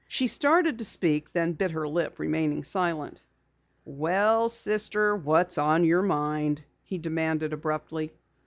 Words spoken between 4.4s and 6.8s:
sister, what's on your mind?"